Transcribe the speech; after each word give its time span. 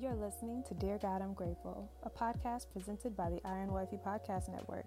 You're 0.00 0.14
listening 0.14 0.62
to 0.66 0.72
Dear 0.72 0.96
God, 0.96 1.20
I'm 1.20 1.34
Grateful, 1.34 1.86
a 2.04 2.08
podcast 2.08 2.72
presented 2.72 3.14
by 3.14 3.28
the 3.28 3.40
Iron 3.44 3.70
Wifey 3.70 3.98
Podcast 3.98 4.48
Network. 4.48 4.86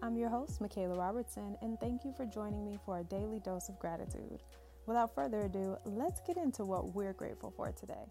I'm 0.00 0.16
your 0.16 0.30
host, 0.30 0.62
Michaela 0.62 0.96
Robertson, 0.96 1.58
and 1.60 1.78
thank 1.78 2.06
you 2.06 2.14
for 2.16 2.24
joining 2.24 2.64
me 2.64 2.78
for 2.86 3.00
a 3.00 3.04
daily 3.04 3.38
dose 3.40 3.68
of 3.68 3.78
gratitude. 3.78 4.42
Without 4.86 5.14
further 5.14 5.40
ado, 5.40 5.76
let's 5.84 6.22
get 6.26 6.38
into 6.38 6.64
what 6.64 6.94
we're 6.94 7.12
grateful 7.12 7.52
for 7.54 7.70
today. 7.72 8.06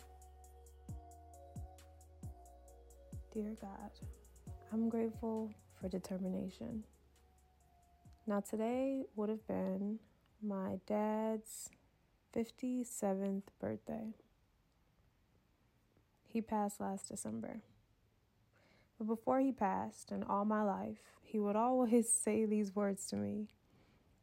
Dear 3.33 3.55
God, 3.59 3.89
I'm 4.71 4.87
grateful 4.87 5.51
for 5.81 5.89
determination. 5.89 6.83
Now, 8.27 8.41
today 8.41 9.05
would 9.15 9.29
have 9.29 9.47
been 9.47 9.97
my 10.43 10.77
dad's 10.85 11.71
57th 12.35 13.41
birthday. 13.59 14.13
He 16.35 16.41
passed 16.41 16.81
last 16.81 17.07
December. 17.07 17.61
But 18.97 19.07
before 19.07 19.39
he 19.39 19.53
passed, 19.53 20.11
and 20.11 20.21
all 20.25 20.43
my 20.43 20.63
life, 20.63 20.99
he 21.23 21.39
would 21.39 21.55
always 21.55 22.09
say 22.25 22.43
these 22.43 22.75
words 22.75 23.07
to 23.11 23.15
me 23.15 23.47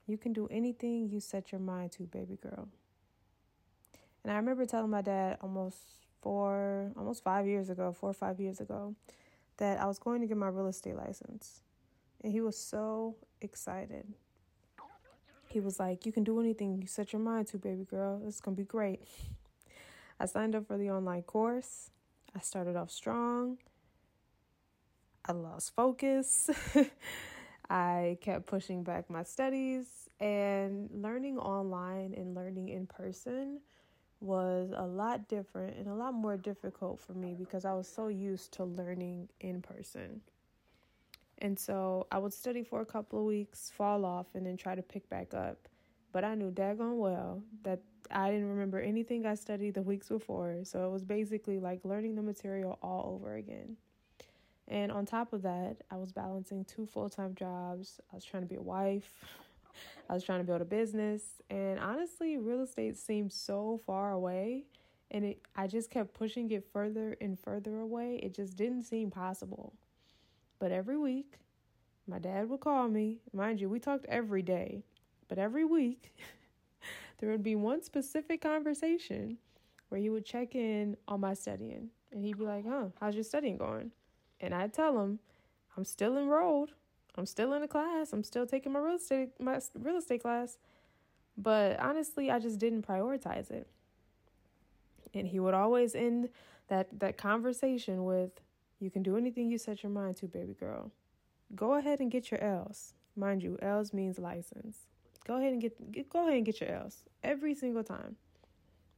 You 0.06 0.18
can 0.18 0.34
do 0.34 0.46
anything 0.50 1.08
you 1.08 1.20
set 1.20 1.52
your 1.52 1.60
mind 1.62 1.92
to, 1.92 2.02
baby 2.02 2.36
girl. 2.36 2.68
And 4.22 4.30
I 4.30 4.36
remember 4.36 4.66
telling 4.66 4.90
my 4.90 5.00
dad 5.00 5.38
almost 5.40 5.78
four, 6.20 6.92
almost 6.98 7.24
five 7.24 7.46
years 7.46 7.70
ago, 7.70 7.94
four 7.98 8.10
or 8.10 8.12
five 8.12 8.38
years 8.38 8.60
ago, 8.60 8.94
that 9.56 9.80
I 9.80 9.86
was 9.86 9.98
going 9.98 10.20
to 10.20 10.26
get 10.26 10.36
my 10.36 10.48
real 10.48 10.66
estate 10.66 10.96
license. 10.96 11.62
And 12.22 12.30
he 12.30 12.42
was 12.42 12.58
so 12.58 13.16
excited. 13.40 14.04
He 15.48 15.60
was 15.60 15.80
like, 15.80 16.04
You 16.04 16.12
can 16.12 16.24
do 16.24 16.38
anything 16.40 16.76
you 16.76 16.86
set 16.86 17.14
your 17.14 17.22
mind 17.22 17.46
to, 17.46 17.56
baby 17.56 17.84
girl. 17.84 18.20
It's 18.26 18.42
going 18.42 18.54
to 18.54 18.60
be 18.60 18.66
great. 18.66 19.00
I 20.20 20.26
signed 20.26 20.54
up 20.54 20.66
for 20.66 20.76
the 20.76 20.90
online 20.90 21.22
course. 21.22 21.88
I 22.34 22.40
started 22.40 22.76
off 22.76 22.90
strong. 22.90 23.58
I 25.24 25.32
lost 25.32 25.74
focus. 25.74 26.50
I 27.70 28.18
kept 28.20 28.46
pushing 28.46 28.82
back 28.82 29.08
my 29.08 29.22
studies, 29.22 29.86
and 30.20 30.90
learning 30.92 31.38
online 31.38 32.14
and 32.14 32.34
learning 32.34 32.68
in 32.68 32.86
person 32.86 33.60
was 34.20 34.72
a 34.76 34.86
lot 34.86 35.28
different 35.28 35.76
and 35.76 35.88
a 35.88 35.94
lot 35.94 36.14
more 36.14 36.36
difficult 36.36 37.00
for 37.00 37.12
me 37.12 37.34
because 37.34 37.64
I 37.64 37.72
was 37.72 37.88
so 37.88 38.08
used 38.08 38.52
to 38.52 38.64
learning 38.64 39.28
in 39.40 39.62
person. 39.62 40.20
And 41.38 41.58
so 41.58 42.06
I 42.12 42.18
would 42.18 42.32
study 42.32 42.62
for 42.62 42.80
a 42.80 42.86
couple 42.86 43.18
of 43.18 43.24
weeks, 43.24 43.72
fall 43.76 44.04
off, 44.04 44.26
and 44.34 44.46
then 44.46 44.56
try 44.56 44.74
to 44.76 44.82
pick 44.82 45.08
back 45.08 45.34
up. 45.34 45.68
But 46.12 46.24
I 46.24 46.34
knew 46.34 46.50
daggone 46.50 46.98
well 46.98 47.42
that 47.62 47.80
I 48.10 48.30
didn't 48.30 48.48
remember 48.48 48.78
anything 48.78 49.24
I 49.24 49.34
studied 49.34 49.74
the 49.74 49.82
weeks 49.82 50.08
before. 50.08 50.58
So 50.64 50.86
it 50.86 50.90
was 50.90 51.04
basically 51.04 51.58
like 51.58 51.80
learning 51.84 52.14
the 52.14 52.22
material 52.22 52.78
all 52.82 53.14
over 53.14 53.36
again. 53.36 53.76
And 54.68 54.92
on 54.92 55.06
top 55.06 55.32
of 55.32 55.42
that, 55.42 55.78
I 55.90 55.96
was 55.96 56.12
balancing 56.12 56.64
two 56.64 56.86
full 56.86 57.08
time 57.08 57.34
jobs. 57.34 58.00
I 58.12 58.14
was 58.14 58.24
trying 58.24 58.42
to 58.42 58.48
be 58.48 58.56
a 58.56 58.62
wife. 58.62 59.12
I 60.10 60.14
was 60.14 60.24
trying 60.24 60.40
to 60.40 60.44
build 60.44 60.60
a 60.60 60.66
business. 60.66 61.22
And 61.50 61.78
honestly, 61.78 62.36
real 62.38 62.62
estate 62.62 62.96
seemed 62.96 63.32
so 63.32 63.80
far 63.84 64.12
away. 64.12 64.64
And 65.10 65.24
it, 65.24 65.42
I 65.56 65.66
just 65.66 65.90
kept 65.90 66.14
pushing 66.14 66.50
it 66.50 66.64
further 66.72 67.16
and 67.20 67.38
further 67.38 67.80
away. 67.80 68.20
It 68.22 68.34
just 68.34 68.56
didn't 68.56 68.84
seem 68.84 69.10
possible. 69.10 69.74
But 70.58 70.72
every 70.72 70.96
week, 70.96 71.34
my 72.06 72.18
dad 72.18 72.48
would 72.48 72.60
call 72.60 72.88
me. 72.88 73.18
Mind 73.32 73.60
you, 73.60 73.68
we 73.68 73.78
talked 73.78 74.06
every 74.06 74.42
day. 74.42 74.84
But 75.32 75.38
every 75.38 75.64
week, 75.64 76.14
there 77.18 77.30
would 77.30 77.42
be 77.42 77.54
one 77.54 77.82
specific 77.82 78.42
conversation 78.42 79.38
where 79.88 79.98
he 79.98 80.10
would 80.10 80.26
check 80.26 80.54
in 80.54 80.94
on 81.08 81.20
my 81.20 81.32
studying. 81.32 81.88
And 82.12 82.22
he'd 82.22 82.36
be 82.36 82.44
like, 82.44 82.66
huh, 82.68 82.88
how's 83.00 83.14
your 83.14 83.24
studying 83.24 83.56
going? 83.56 83.92
And 84.42 84.54
I'd 84.54 84.74
tell 84.74 85.00
him, 85.00 85.20
I'm 85.74 85.86
still 85.86 86.18
enrolled. 86.18 86.72
I'm 87.16 87.24
still 87.24 87.54
in 87.54 87.62
the 87.62 87.66
class. 87.66 88.12
I'm 88.12 88.22
still 88.24 88.44
taking 88.44 88.72
my 88.72 88.80
real 88.80 88.96
estate 88.96 89.30
my 89.40 89.58
real 89.74 89.96
estate 89.96 90.20
class. 90.20 90.58
But 91.38 91.80
honestly, 91.80 92.30
I 92.30 92.38
just 92.38 92.58
didn't 92.58 92.86
prioritize 92.86 93.50
it. 93.50 93.66
And 95.14 95.26
he 95.26 95.40
would 95.40 95.54
always 95.54 95.94
end 95.94 96.28
that 96.68 97.00
that 97.00 97.16
conversation 97.16 98.04
with, 98.04 98.42
"You 98.80 98.90
can 98.90 99.02
do 99.02 99.16
anything 99.16 99.48
you 99.50 99.56
set 99.56 99.82
your 99.82 99.92
mind 99.92 100.16
to, 100.18 100.26
baby 100.26 100.52
girl. 100.52 100.90
Go 101.54 101.72
ahead 101.72 102.00
and 102.00 102.10
get 102.10 102.30
your 102.30 102.40
L's. 102.42 102.92
Mind 103.16 103.42
you, 103.42 103.58
L's 103.62 103.94
means 103.94 104.18
license. 104.18 104.88
Go 105.26 105.36
ahead 105.36 105.52
and 105.52 105.60
get, 105.60 105.92
get 105.92 106.10
go 106.10 106.22
ahead 106.22 106.34
and 106.34 106.46
get 106.46 106.60
your 106.60 106.70
L's 106.70 107.04
every 107.22 107.54
single 107.54 107.84
time. 107.84 108.16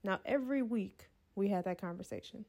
Now 0.02 0.20
every 0.24 0.62
week 0.62 1.08
we 1.34 1.48
had 1.48 1.64
that 1.64 1.80
conversation. 1.80 2.44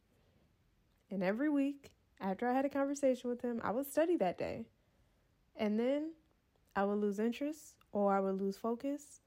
And 1.12 1.24
every 1.24 1.50
week 1.50 1.92
after 2.20 2.48
I 2.48 2.54
had 2.54 2.66
a 2.66 2.70
conversation 2.70 3.30
with 3.30 3.42
him, 3.42 3.62
I 3.64 3.72
would 3.72 3.88
study 3.88 4.18
that 4.18 4.38
day. 4.38 4.66
And 5.58 5.80
then 5.80 6.12
I 6.76 6.84
would 6.84 7.00
lose 7.00 7.20
interest 7.20 7.76
or 7.92 8.14
I 8.14 8.20
would 8.20 8.40
lose 8.40 8.58
focus 8.58 9.22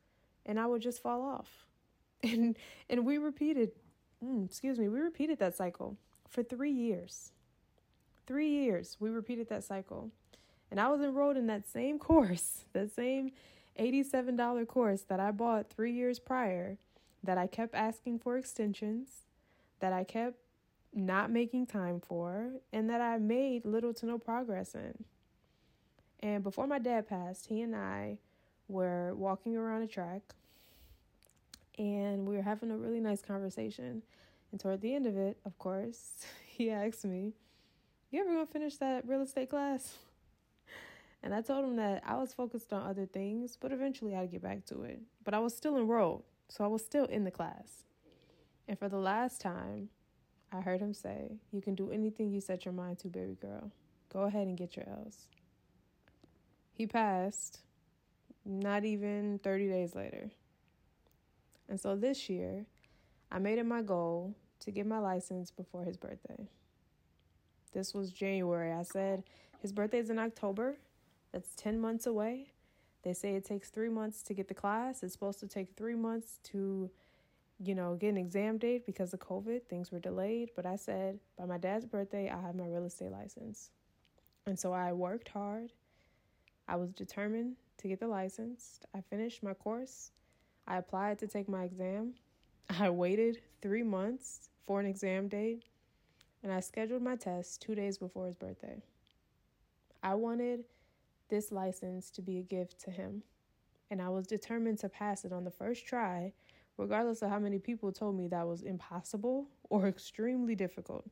and 0.44 0.59
I 0.59 0.66
would 0.66 0.82
just 0.82 1.03
fall 1.03 1.22
off. 1.22 1.48
And 2.20 2.56
and 2.91 3.06
we 3.06 3.16
repeated 3.19 3.70
mm, 4.25 4.44
excuse 4.44 4.76
me, 4.76 4.88
we 4.88 4.98
repeated 4.98 5.38
that 5.38 5.54
cycle 5.54 5.97
for 6.28 6.42
3 6.42 6.70
years. 6.70 7.30
3 8.26 8.48
years 8.48 8.97
we 8.98 9.10
repeated 9.10 9.48
that 9.50 9.62
cycle. 9.62 10.10
And 10.70 10.80
I 10.80 10.88
was 10.88 11.00
enrolled 11.00 11.36
in 11.36 11.47
that 11.47 11.69
same 11.69 11.98
course, 12.09 12.65
that 12.72 12.92
same 12.94 13.30
$87 13.78 14.66
course 14.66 15.03
that 15.03 15.21
I 15.21 15.31
bought 15.31 15.71
three 15.71 15.93
years 15.93 16.19
prior, 16.19 16.78
that 17.22 17.39
I 17.39 17.47
kept 17.47 17.75
asking 17.75 18.19
for 18.19 18.37
extensions, 18.37 19.22
that 19.81 19.93
I 19.93 20.05
kept 20.05 20.37
not 20.94 21.31
making 21.31 21.66
time 21.66 22.00
for, 22.00 22.50
and 22.72 22.89
that 22.91 23.00
I 23.00 23.19
made 23.19 23.65
little 23.65 23.94
to 23.94 24.06
no 24.06 24.19
progress 24.19 24.75
in. 24.75 25.05
And 26.21 26.43
before 26.43 26.66
my 26.66 26.78
dad 26.78 27.09
passed, 27.09 27.47
he 27.47 27.61
and 27.61 27.77
I 27.77 28.19
were 28.69 29.15
walking 29.15 29.56
around 29.56 29.83
a 29.83 29.87
track 29.87 30.34
and 31.78 32.27
we 32.27 32.37
were 32.37 32.43
having 32.43 32.71
a 32.71 32.77
really 32.77 33.00
nice 33.00 33.22
conversation. 33.22 34.03
And 34.50 34.60
toward 34.60 34.81
the 34.81 34.95
end 34.95 35.06
of 35.06 35.16
it, 35.16 35.39
of 35.45 35.56
course, 35.59 36.25
he 36.47 36.71
asked 36.71 37.05
me, 37.05 37.33
You 38.10 38.21
ever 38.21 38.31
gonna 38.31 38.47
finish 38.47 38.77
that 38.78 39.06
real 39.06 39.22
estate 39.22 39.50
class? 39.50 39.95
And 41.22 41.34
I 41.34 41.42
told 41.42 41.64
him 41.64 41.76
that 41.76 42.02
I 42.06 42.16
was 42.16 42.32
focused 42.32 42.72
on 42.72 42.88
other 42.88 43.06
things, 43.06 43.56
but 43.60 43.72
eventually 43.72 44.14
I'd 44.14 44.30
get 44.30 44.42
back 44.42 44.64
to 44.66 44.82
it. 44.82 45.00
But 45.24 45.34
I 45.34 45.40
was 45.40 45.56
still 45.56 45.76
enrolled, 45.76 46.22
so 46.48 46.64
I 46.64 46.68
was 46.68 46.84
still 46.84 47.04
in 47.06 47.24
the 47.24 47.30
class. 47.30 47.84
And 48.68 48.78
for 48.78 48.88
the 48.88 48.98
last 48.98 49.40
time, 49.40 49.88
I 50.52 50.60
heard 50.60 50.80
him 50.80 50.94
say, 50.94 51.38
You 51.52 51.60
can 51.60 51.74
do 51.74 51.90
anything 51.90 52.30
you 52.30 52.40
set 52.40 52.64
your 52.64 52.74
mind 52.74 52.98
to, 53.00 53.08
baby 53.08 53.36
girl. 53.40 53.72
Go 54.12 54.22
ahead 54.22 54.46
and 54.46 54.56
get 54.56 54.76
your 54.76 54.88
L's. 54.88 55.26
He 56.72 56.86
passed 56.86 57.60
not 58.44 58.84
even 58.84 59.40
30 59.42 59.68
days 59.68 59.94
later. 59.94 60.30
And 61.68 61.78
so 61.78 61.96
this 61.96 62.30
year, 62.30 62.64
I 63.30 63.38
made 63.38 63.58
it 63.58 63.66
my 63.66 63.82
goal 63.82 64.34
to 64.60 64.70
get 64.70 64.86
my 64.86 64.98
license 64.98 65.50
before 65.50 65.84
his 65.84 65.96
birthday. 65.96 66.48
This 67.72 67.92
was 67.92 68.10
January. 68.10 68.72
I 68.72 68.82
said 68.82 69.24
his 69.60 69.72
birthday 69.72 69.98
is 69.98 70.08
in 70.08 70.18
October, 70.18 70.76
that's 71.33 71.55
10 71.56 71.81
months 71.81 72.06
away. 72.06 72.53
They 73.03 73.12
say 73.12 73.34
it 73.34 73.44
takes 73.44 73.71
three 73.71 73.89
months 73.89 74.22
to 74.25 74.34
get 74.34 74.49
the 74.49 74.55
class. 74.55 75.03
It's 75.03 75.12
supposed 75.12 75.41
to 75.41 75.47
take 75.47 75.77
three 75.77 75.94
months 75.94 76.41
to, 76.44 76.91
you 77.59 77.75
know, 77.75 77.94
get 77.94 78.09
an 78.09 78.16
exam 78.16 78.59
date 78.59 78.87
because 78.87 79.12
of 79.15 79.21
COVID. 79.21 79.62
Things 79.65 79.93
were 79.93 80.00
delayed. 80.00 80.50
But 80.56 80.66
I 80.66 80.77
said 80.77 81.19
by 81.39 81.44
my 81.47 81.59
dad's 81.59 81.87
birthday, 81.87 82.31
I 82.31 82.41
have 82.41 82.55
my 82.55 82.66
real 82.66 82.84
estate 82.84 83.12
license. 83.12 83.71
And 84.47 84.59
so 84.59 84.72
I 84.72 84.93
worked 84.93 85.28
hard. 85.28 85.72
I 86.66 86.77
was 86.77 86.91
determined 86.93 87.56
to 87.78 87.89
get 87.89 88.00
the 88.00 88.09
license. 88.09 88.81
I 88.95 89.00
finished 89.00 89.43
my 89.43 89.55
course. 89.55 90.10
I 90.66 90.77
applied 90.77 91.19
to 91.21 91.27
take 91.27 91.49
my 91.49 91.65
exam. 91.65 92.15
I 92.78 92.91
waited 92.91 93.41
three 93.63 93.83
months 93.83 94.48
for 94.66 94.81
an 94.81 94.86
exam 94.86 95.28
date. 95.28 95.63
And 96.42 96.53
I 96.53 96.60
scheduled 96.60 97.03
my 97.03 97.16
test 97.16 97.63
two 97.63 97.74
days 97.74 97.98
before 97.98 98.27
his 98.27 98.36
birthday. 98.36 98.83
I 100.03 100.15
wanted 100.15 100.65
this 101.28 101.53
license 101.53 102.10
to 102.10 102.22
be 102.22 102.39
a 102.39 102.42
gift 102.42 102.80
to 102.84 102.91
him. 102.91 103.22
And 103.91 104.03
I 104.03 104.09
was 104.09 104.27
determined 104.27 104.78
to 104.80 104.89
pass 104.89 105.25
it 105.25 105.33
on 105.33 105.45
the 105.45 105.51
first 105.51 105.86
try, 105.86 106.33
regardless 106.77 107.22
of 107.22 107.30
how 107.30 107.39
many 107.39 107.59
people 107.59 107.92
told 107.92 108.16
me 108.16 108.28
that 108.28 108.47
was 108.47 108.63
impossible 108.63 109.47
or 109.71 109.89
extremely 109.89 110.54
difficult. 110.54 111.07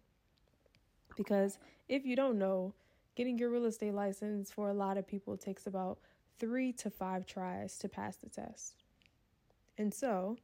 Because 1.16 1.58
if 1.88 2.04
you 2.04 2.16
don't 2.16 2.38
know, 2.38 2.74
getting 3.14 3.38
your 3.38 3.50
real 3.50 3.64
estate 3.64 3.94
license 3.94 4.50
for 4.50 4.68
a 4.68 4.74
lot 4.74 4.98
of 4.98 5.06
people 5.06 5.36
takes 5.36 5.66
about 5.66 5.98
three 6.38 6.72
to 6.72 6.90
five 6.90 7.26
tries 7.26 7.78
to 7.78 7.88
pass 7.88 8.16
the 8.16 8.28
test. 8.28 8.74
And 9.78 9.92
so 9.92 10.36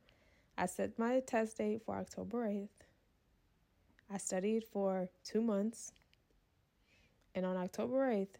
I 0.57 0.67
set 0.67 0.99
my 0.99 1.21
test 1.21 1.59
date 1.59 1.83
for 1.85 1.97
October 1.97 2.47
8th. 2.47 2.69
I 4.13 4.19
studied 4.19 4.65
for 4.65 5.09
two 5.25 5.41
months. 5.41 5.93
And 7.35 7.47
on 7.47 7.57
October 7.57 8.11
8th, 8.11 8.37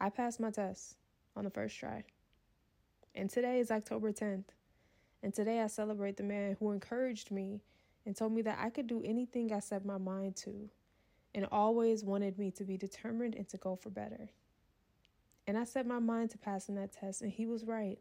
I 0.00 0.10
passed 0.10 0.40
my 0.40 0.50
test 0.50 0.96
on 1.36 1.44
the 1.44 1.50
first 1.50 1.78
try. 1.78 2.04
And 3.14 3.28
today 3.28 3.58
is 3.58 3.70
October 3.70 4.12
10th. 4.12 4.44
And 5.22 5.34
today 5.34 5.60
I 5.60 5.66
celebrate 5.66 6.16
the 6.16 6.22
man 6.22 6.56
who 6.58 6.70
encouraged 6.70 7.30
me 7.30 7.60
and 8.06 8.16
told 8.16 8.32
me 8.32 8.42
that 8.42 8.58
I 8.60 8.70
could 8.70 8.86
do 8.86 9.02
anything 9.04 9.52
I 9.52 9.58
set 9.58 9.84
my 9.84 9.98
mind 9.98 10.36
to 10.36 10.70
and 11.34 11.46
always 11.50 12.04
wanted 12.04 12.38
me 12.38 12.50
to 12.52 12.64
be 12.64 12.76
determined 12.76 13.34
and 13.34 13.48
to 13.48 13.56
go 13.56 13.76
for 13.76 13.90
better. 13.90 14.30
And 15.46 15.58
I 15.58 15.64
set 15.64 15.86
my 15.86 15.98
mind 15.98 16.30
to 16.30 16.38
passing 16.38 16.74
that 16.76 16.92
test, 16.92 17.22
and 17.22 17.32
he 17.32 17.46
was 17.46 17.64
right. 17.64 17.98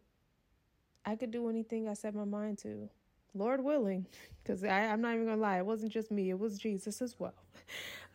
I 1.06 1.16
could 1.16 1.32
do 1.32 1.50
anything 1.50 1.88
I 1.88 1.94
set 1.94 2.14
my 2.14 2.26
mind 2.26 2.58
to, 2.60 2.90
Lord 3.34 3.64
willing, 3.64 4.06
because 4.44 4.64
I'm 4.64 5.02
not 5.02 5.14
even 5.16 5.26
gonna 5.26 5.42
lie, 5.42 5.58
it 5.58 5.66
wasn't 5.66 5.92
just 5.92 6.12
me, 6.12 6.30
it 6.30 6.40
was 6.40 6.58
Jesus 6.58 7.02
as 7.02 7.20
well. 7.20 7.34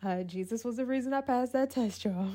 Uh, 0.05 0.21
Jesus 0.21 0.65
was 0.65 0.75
the 0.75 0.85
reason 0.85 1.13
I 1.13 1.21
passed 1.21 1.53
that 1.53 1.69
test, 1.69 2.03
y'all. 2.03 2.27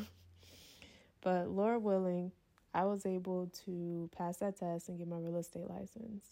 But 1.28 1.50
Lord 1.50 1.82
willing, 1.82 2.32
I 2.72 2.86
was 2.86 3.04
able 3.04 3.52
to 3.66 4.08
pass 4.16 4.38
that 4.38 4.58
test 4.58 4.88
and 4.88 4.96
get 4.96 5.06
my 5.06 5.18
real 5.18 5.36
estate 5.36 5.68
license. 5.68 6.24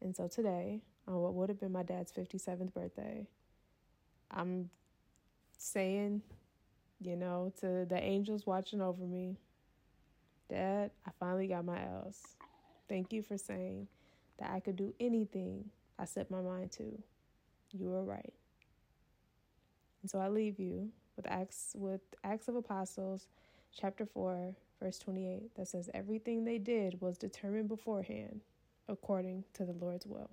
And 0.00 0.14
so 0.14 0.28
today, 0.28 0.80
on 1.08 1.16
what 1.16 1.34
would 1.34 1.48
have 1.48 1.58
been 1.58 1.72
my 1.72 1.82
dad's 1.82 2.12
57th 2.12 2.72
birthday, 2.72 3.26
I'm 4.30 4.70
saying, 5.58 6.22
you 7.00 7.16
know, 7.16 7.52
to 7.62 7.84
the 7.84 8.00
angels 8.00 8.46
watching 8.46 8.80
over 8.80 9.02
me, 9.02 9.38
Dad, 10.48 10.92
I 11.04 11.10
finally 11.18 11.48
got 11.48 11.64
my 11.64 11.82
L's. 11.82 12.22
Thank 12.88 13.12
you 13.12 13.24
for 13.24 13.36
saying 13.36 13.88
that 14.38 14.52
I 14.52 14.60
could 14.60 14.76
do 14.76 14.94
anything 15.00 15.64
I 15.98 16.04
set 16.04 16.30
my 16.30 16.40
mind 16.40 16.70
to. 16.72 16.96
You 17.72 17.88
were 17.88 18.04
right. 18.04 18.32
And 20.00 20.08
so 20.08 20.20
I 20.20 20.28
leave 20.28 20.60
you 20.60 20.90
with 21.16 21.26
Acts 21.28 21.74
with 21.76 22.02
Acts 22.22 22.46
of 22.46 22.54
Apostles, 22.54 23.26
chapter 23.78 24.06
4, 24.06 24.54
verse 24.80 24.98
28, 24.98 25.54
that 25.56 25.68
says 25.68 25.88
everything 25.94 26.44
they 26.44 26.58
did 26.58 27.00
was 27.00 27.18
determined 27.18 27.68
beforehand 27.68 28.40
according 28.88 29.44
to 29.54 29.64
the 29.64 29.72
Lord's 29.72 30.06
will. 30.06 30.30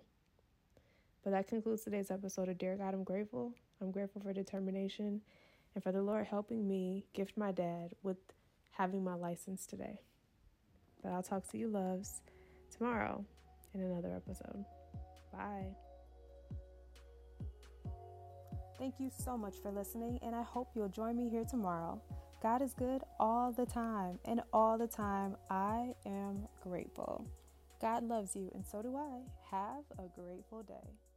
But 1.24 1.32
that 1.32 1.48
concludes 1.48 1.84
today's 1.84 2.12
episode 2.12 2.50
of 2.50 2.58
Dear 2.58 2.76
God, 2.76 2.94
I'm 2.94 3.04
grateful. 3.04 3.54
I'm 3.82 3.92
grateful 3.92 4.22
for 4.22 4.34
determination 4.34 5.22
and 5.76 5.84
for 5.84 5.92
the 5.92 6.02
Lord 6.02 6.26
helping 6.26 6.68
me 6.68 7.06
gift 7.14 7.38
my 7.38 7.52
dad 7.52 7.92
with 8.04 8.18
having 8.72 9.04
my 9.04 9.16
license 9.16 9.66
today. 9.66 10.02
But 11.04 11.12
I'll 11.12 11.24
talk 11.24 11.50
to 11.52 11.58
you, 11.58 11.68
loves, 11.68 12.22
tomorrow 12.76 13.24
in 13.74 13.82
another 13.82 14.14
episode. 14.16 14.66
Bye. 15.32 15.68
Thank 18.78 18.96
you 19.00 19.12
so 19.24 19.38
much 19.38 19.56
for 19.62 19.72
listening, 19.72 20.20
and 20.22 20.34
I 20.34 20.42
hope 20.42 20.70
you'll 20.74 20.90
join 20.90 21.18
me 21.18 21.30
here 21.30 21.44
tomorrow. 21.44 22.02
God 22.42 22.62
is 22.62 22.74
good 22.74 23.02
all 23.20 23.52
the 23.52 23.66
time, 23.66 24.20
and 24.24 24.42
all 24.54 24.78
the 24.78 24.88
time 24.88 25.36
I 25.50 25.94
am 26.06 26.48
grateful. 26.64 27.26
God 27.82 28.04
loves 28.04 28.36
you, 28.36 28.50
and 28.54 28.66
so 28.66 28.82
do 28.82 28.96
I. 28.96 29.20
Have 29.52 29.84
a 29.98 30.08
grateful 30.20 30.64
day. 30.64 31.09